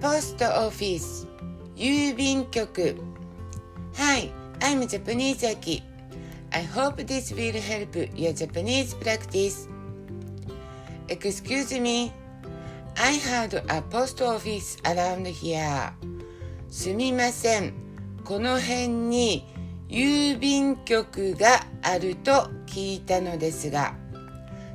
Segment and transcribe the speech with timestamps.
[0.00, 1.26] post office
[1.76, 2.96] 郵便局
[3.96, 4.30] Hi,
[4.60, 5.82] I'm Japanese Aki.
[6.52, 9.68] I hope this will help your Japanese practice.
[11.08, 12.12] Excuse me,
[12.96, 15.92] I had a post office around here.
[16.70, 17.74] すみません。
[18.24, 19.44] この辺に
[19.88, 23.94] 郵便局があると聞いたのですが。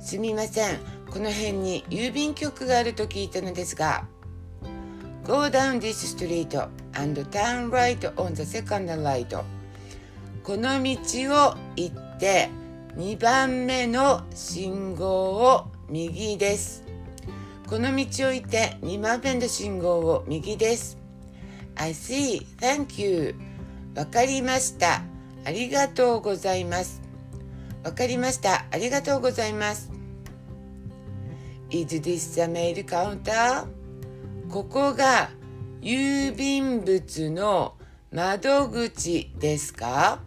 [0.00, 0.78] すみません。
[1.10, 4.06] この辺に郵便局があると聞いたのですが。
[5.30, 6.56] Go down this street
[6.94, 9.32] and turn right on the second light.
[10.42, 10.98] この道
[11.30, 12.50] を行って
[12.96, 16.82] 2番目の信号を右です。
[17.68, 20.98] この道を行って2番目の信号を右です。
[21.76, 22.44] I see.
[22.56, 23.36] Thank you.
[23.94, 25.04] わかりました。
[25.44, 27.00] ありがとうございます。
[27.84, 28.66] わかりました。
[28.72, 29.92] ありがとうございます。
[31.70, 33.79] Is this the mail counter?
[34.50, 35.30] ここが
[35.80, 37.76] 郵便物の
[38.12, 40.18] 窓口ですか？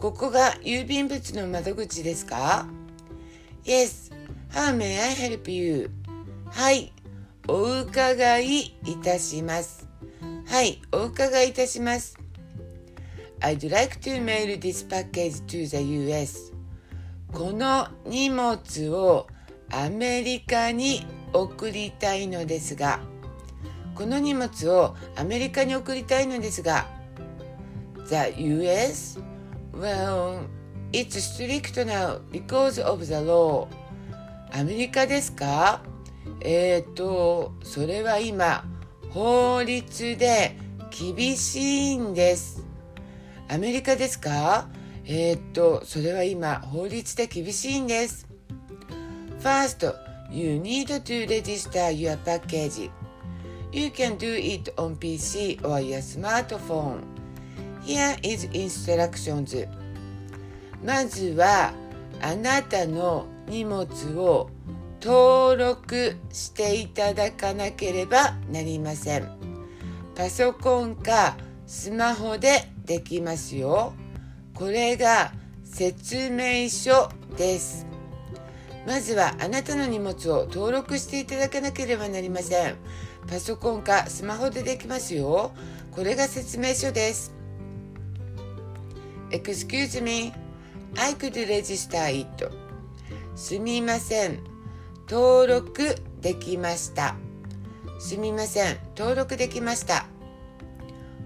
[0.00, 2.68] ここが郵便物の窓口ですか
[3.64, 4.12] ?Yes.
[4.52, 5.90] How may I help you?
[6.46, 6.92] はい。
[7.48, 9.88] お伺いいたします。
[10.46, 10.80] はい。
[10.92, 12.16] お伺いいたします。
[13.40, 15.78] I'd like to mail this package to the
[16.08, 16.52] US.
[17.32, 19.26] この荷物を
[19.72, 23.00] アメリカに送りたいのですが、
[24.00, 26.86] この荷物をアメリカに送りたいのですが、
[28.08, 29.20] The US?
[29.74, 30.46] Well,
[30.90, 33.66] it's strict now because of the law.
[34.58, 35.82] アメリカですか
[36.40, 38.64] えっ、ー、と、それは今、
[39.10, 40.56] 法律で
[40.90, 42.64] 厳しいんです。
[43.50, 44.66] アメリカですか
[45.04, 48.26] えっ、ー、と、それは今、法律で厳しいんです。
[49.42, 49.94] First,
[50.30, 52.90] you need to register your package.
[53.72, 57.02] You can do it on PC or your smartphone.
[57.84, 59.68] Here is instructions.
[60.84, 61.72] まずは
[62.20, 63.86] あなたの荷物
[64.16, 64.50] を
[65.00, 69.28] 登録していただかなければなりません。
[70.16, 73.92] パソコンかスマホでできますよ。
[74.52, 77.86] これが説明書です。
[78.84, 82.74] まずはあなたの荷物を登録していただかなければなりません。
[83.26, 85.52] パソコンかスマホでできますよ。
[85.92, 87.34] これが説明書です。
[89.30, 90.32] Excuse me,
[90.96, 92.50] I could register it.
[93.36, 94.40] すみません。
[95.08, 97.16] 登録できました。
[97.98, 98.78] すみません。
[98.96, 100.06] 登録できました。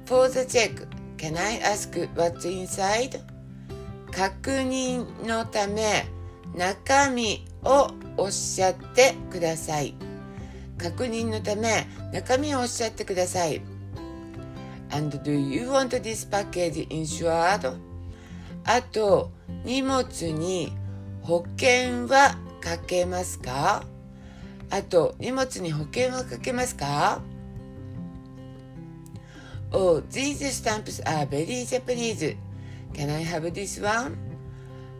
[0.06, 3.20] For the check, can I ask what's inside?
[4.10, 6.06] 確認のため
[6.54, 9.94] 中身をおっしゃってください。
[10.78, 13.62] 確認のため中身をおっしゃってください。
[14.90, 17.76] And do you want this package insured?
[18.64, 19.30] あと
[19.64, 20.72] 荷物に
[21.22, 23.84] 保険はかけますか
[24.70, 27.20] あと荷物に保険はかけますか
[29.72, 32.36] Oh, these stamps are very Japanese.
[32.92, 34.16] Can I have this one?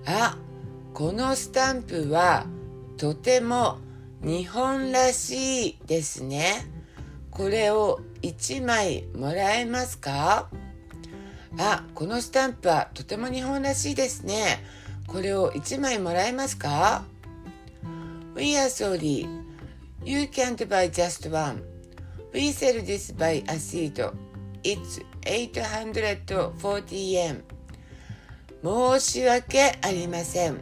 [0.05, 0.37] あ、
[0.93, 2.45] このスタンプは
[2.97, 3.79] とても
[4.25, 6.67] 日本らしいですね。
[7.31, 10.49] これを1枚もらえますか？
[11.59, 14.65] あ、このスタンプはとても日本らしいですね。
[15.07, 17.05] これを1枚もらえますか
[18.35, 19.29] ?We are sorry.
[20.03, 21.63] You can't buy just one.
[22.33, 24.11] We sell this by a seat.
[24.63, 27.43] It's 840 yen.
[28.63, 30.57] 申し訳ありません。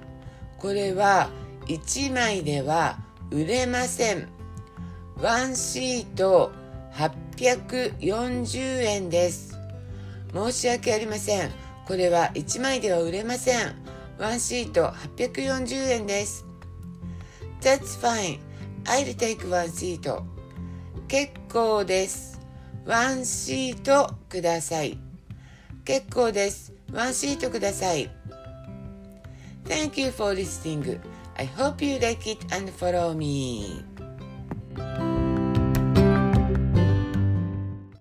[0.59, 1.31] これは
[1.69, 2.99] 1枚では
[3.33, 4.29] 売れません。
[5.17, 6.53] ワンシート
[6.93, 9.59] 840円です。
[10.35, 11.51] 申し訳ありません。
[11.87, 13.75] これは1枚では売れません。
[14.19, 16.45] ワンシート840円です。
[17.63, 18.39] That's fine.
[18.85, 20.23] I'll take one seat.
[21.09, 22.39] 結構です。
[22.85, 24.99] ワンシートください。
[25.87, 26.75] 結構です。
[26.93, 28.11] ワンシートください。
[29.65, 31.01] Thank you for listening.
[31.39, 33.83] I hope you like it and follow me.